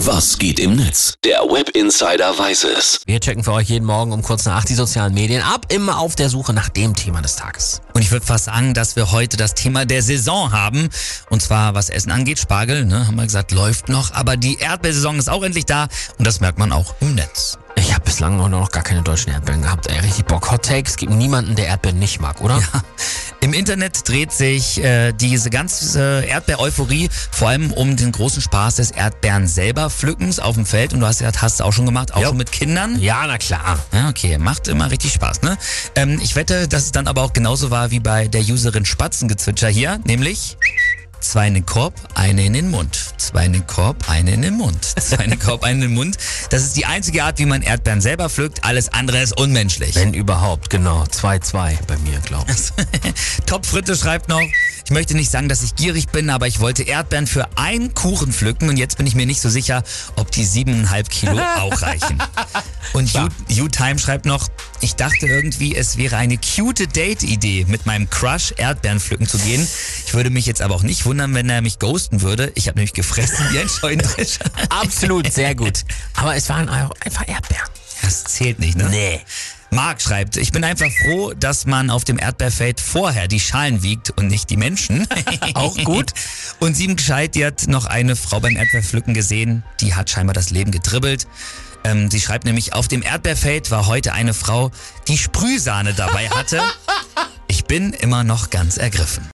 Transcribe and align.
Was 0.00 0.36
geht 0.38 0.60
im 0.60 0.76
Netz? 0.76 1.14
Der 1.24 1.38
Web 1.38 1.70
Insider 1.70 2.38
weiß 2.38 2.64
es. 2.64 3.00
Wir 3.06 3.18
checken 3.18 3.42
für 3.42 3.52
euch 3.52 3.70
jeden 3.70 3.86
Morgen 3.86 4.12
um 4.12 4.20
kurz 4.22 4.44
nach 4.44 4.56
acht 4.56 4.68
die 4.68 4.74
sozialen 4.74 5.14
Medien 5.14 5.42
ab, 5.42 5.72
immer 5.72 5.98
auf 5.98 6.14
der 6.14 6.28
Suche 6.28 6.52
nach 6.52 6.68
dem 6.68 6.94
Thema 6.94 7.22
des 7.22 7.36
Tages. 7.36 7.80
Und 7.94 8.02
ich 8.02 8.10
würde 8.10 8.26
fast 8.26 8.44
sagen, 8.44 8.74
dass 8.74 8.94
wir 8.94 9.10
heute 9.10 9.38
das 9.38 9.54
Thema 9.54 9.86
der 9.86 10.02
Saison 10.02 10.52
haben. 10.52 10.90
Und 11.30 11.40
zwar, 11.40 11.74
was 11.74 11.88
Essen 11.88 12.10
angeht, 12.10 12.38
Spargel, 12.38 12.84
ne, 12.84 13.06
haben 13.06 13.16
wir 13.16 13.24
gesagt, 13.24 13.52
läuft 13.52 13.88
noch. 13.88 14.12
Aber 14.12 14.36
die 14.36 14.58
Erdbeersaison 14.58 15.18
ist 15.18 15.30
auch 15.30 15.42
endlich 15.42 15.64
da 15.64 15.88
und 16.18 16.26
das 16.26 16.40
merkt 16.40 16.58
man 16.58 16.72
auch 16.72 16.94
im 17.00 17.14
Netz. 17.14 17.56
Bislang 18.16 18.40
auch 18.40 18.48
noch 18.48 18.70
gar 18.70 18.82
keine 18.82 19.02
deutschen 19.02 19.30
Erdbeeren 19.30 19.60
gehabt. 19.60 19.88
Ey, 19.88 19.98
richtig 20.00 20.24
Bock. 20.24 20.50
Hot 20.50 20.62
Take, 20.64 20.88
es 20.88 20.96
gibt 20.96 21.12
niemanden, 21.12 21.54
der 21.54 21.66
Erdbeeren 21.66 21.98
nicht 21.98 22.18
mag, 22.18 22.40
oder? 22.40 22.56
Ja. 22.56 22.82
Im 23.42 23.52
Internet 23.52 24.08
dreht 24.08 24.32
sich 24.32 24.82
äh, 24.82 25.12
diese 25.12 25.50
ganze 25.50 26.24
Erdbeer-Euphorie 26.24 27.10
vor 27.30 27.50
allem 27.50 27.72
um 27.72 27.94
den 27.94 28.12
großen 28.12 28.40
Spaß 28.40 28.76
des 28.76 28.90
Erdbeeren 28.92 29.46
selber 29.46 29.90
pflückens 29.90 30.38
auf 30.40 30.54
dem 30.54 30.64
Feld. 30.64 30.94
Und 30.94 31.00
du 31.00 31.06
hast 31.06 31.20
ja 31.20 31.30
hast 31.36 31.60
auch 31.60 31.74
schon 31.74 31.84
gemacht, 31.84 32.14
auch 32.14 32.22
Ja. 32.22 32.28
schon 32.28 32.38
mit 32.38 32.52
Kindern. 32.52 32.98
Ja, 32.98 33.26
na 33.26 33.36
klar. 33.36 33.78
Ja, 33.92 34.08
okay, 34.08 34.38
macht 34.38 34.66
immer 34.68 34.90
richtig 34.90 35.12
Spaß, 35.12 35.42
ne? 35.42 35.58
Ähm, 35.94 36.18
ich 36.22 36.36
wette, 36.36 36.68
dass 36.68 36.84
es 36.84 36.92
dann 36.92 37.08
aber 37.08 37.20
auch 37.22 37.34
genauso 37.34 37.70
war 37.70 37.90
wie 37.90 38.00
bei 38.00 38.28
der 38.28 38.40
Userin 38.40 38.86
Spatzengezwitscher 38.86 39.68
hier, 39.68 40.00
nämlich 40.04 40.56
zwei 41.20 41.48
in 41.48 41.52
den 41.54 41.66
Korb, 41.66 41.92
eine 42.14 42.46
in 42.46 42.54
den 42.54 42.70
Mund. 42.70 43.05
Zwei 43.18 43.46
in 43.46 43.52
den 43.54 43.66
Korb, 43.66 44.08
eine 44.08 44.32
in 44.32 44.42
den 44.42 44.56
Mund. 44.56 44.84
Zwei 44.84 45.24
in 45.24 45.30
den 45.30 45.38
Korb, 45.38 45.64
eine 45.64 45.76
in 45.76 45.90
den 45.90 45.94
Mund. 45.94 46.16
Das 46.50 46.62
ist 46.62 46.76
die 46.76 46.86
einzige 46.86 47.24
Art, 47.24 47.38
wie 47.38 47.46
man 47.46 47.62
Erdbeeren 47.62 48.00
selber 48.00 48.28
pflückt. 48.28 48.64
Alles 48.64 48.92
andere 48.92 49.22
ist 49.22 49.38
unmenschlich. 49.38 49.94
Wenn 49.94 50.14
überhaupt, 50.14 50.70
genau. 50.70 51.04
2-2 51.04 51.78
bei 51.86 51.96
mir, 51.98 52.20
glaube 52.20 52.50
ich. 52.52 52.72
Top 53.46 53.66
Fritte 53.66 53.96
schreibt 53.96 54.28
noch, 54.28 54.42
ich 54.86 54.92
möchte 54.92 55.16
nicht 55.16 55.32
sagen, 55.32 55.48
dass 55.48 55.64
ich 55.64 55.74
gierig 55.74 56.10
bin, 56.10 56.30
aber 56.30 56.46
ich 56.46 56.60
wollte 56.60 56.84
Erdbeeren 56.84 57.26
für 57.26 57.48
einen 57.56 57.92
Kuchen 57.92 58.32
pflücken 58.32 58.68
und 58.68 58.76
jetzt 58.76 58.96
bin 58.96 59.06
ich 59.08 59.16
mir 59.16 59.26
nicht 59.26 59.40
so 59.40 59.50
sicher, 59.50 59.82
ob 60.14 60.30
die 60.30 60.44
siebeneinhalb 60.44 61.10
Kilo 61.10 61.36
auch 61.58 61.82
reichen. 61.82 62.22
Und 62.92 63.12
U-Time 63.50 63.98
schreibt 63.98 64.26
noch, 64.26 64.46
ich 64.80 64.94
dachte 64.94 65.26
irgendwie, 65.26 65.74
es 65.74 65.96
wäre 65.96 66.18
eine 66.18 66.38
cute 66.38 66.86
Date-Idee, 66.86 67.64
mit 67.66 67.84
meinem 67.84 68.08
Crush 68.10 68.54
Erdbeeren 68.56 69.00
pflücken 69.00 69.26
zu 69.26 69.38
gehen. 69.38 69.66
Ich 70.06 70.14
würde 70.14 70.30
mich 70.30 70.46
jetzt 70.46 70.62
aber 70.62 70.76
auch 70.76 70.84
nicht 70.84 71.04
wundern, 71.04 71.34
wenn 71.34 71.50
er 71.50 71.62
mich 71.62 71.80
ghosten 71.80 72.22
würde. 72.22 72.52
Ich 72.54 72.68
habe 72.68 72.78
nämlich 72.78 72.92
gefressen 72.92 73.44
wie 73.50 73.58
ein 73.58 73.68
Scheunendrescher. 73.68 74.44
Absolut, 74.68 75.32
sehr 75.32 75.56
gut. 75.56 75.80
Aber 76.14 76.36
es 76.36 76.48
waren 76.48 76.68
einfach 76.68 77.26
Erdbeeren. 77.26 77.68
Das 78.02 78.22
zählt 78.22 78.60
nicht, 78.60 78.76
ne? 78.76 78.88
Nee. 78.88 79.20
Marc 79.76 80.00
schreibt, 80.00 80.38
ich 80.38 80.52
bin 80.52 80.64
einfach 80.64 80.90
froh, 80.90 81.34
dass 81.34 81.66
man 81.66 81.90
auf 81.90 82.02
dem 82.02 82.18
Erdbeerfeld 82.18 82.80
vorher 82.80 83.28
die 83.28 83.38
Schalen 83.38 83.82
wiegt 83.82 84.08
und 84.08 84.28
nicht 84.28 84.48
die 84.48 84.56
Menschen. 84.56 85.06
Auch 85.54 85.76
gut. 85.84 86.14
Und 86.60 86.74
sieben 86.74 86.96
gescheit, 86.96 87.34
die 87.34 87.44
hat 87.44 87.66
noch 87.68 87.84
eine 87.84 88.16
Frau 88.16 88.40
beim 88.40 88.56
Erdbeerpflücken 88.56 89.12
gesehen, 89.12 89.64
die 89.82 89.94
hat 89.94 90.08
scheinbar 90.08 90.32
das 90.32 90.48
Leben 90.48 90.70
gedribbelt. 90.70 91.28
Ähm, 91.84 92.10
sie 92.10 92.20
schreibt 92.20 92.46
nämlich, 92.46 92.72
auf 92.72 92.88
dem 92.88 93.02
Erdbeerfeld 93.02 93.70
war 93.70 93.86
heute 93.86 94.14
eine 94.14 94.32
Frau, 94.32 94.70
die 95.08 95.18
Sprühsahne 95.18 95.92
dabei 95.92 96.30
hatte. 96.30 96.62
Ich 97.46 97.66
bin 97.66 97.92
immer 97.92 98.24
noch 98.24 98.48
ganz 98.48 98.78
ergriffen. 98.78 99.24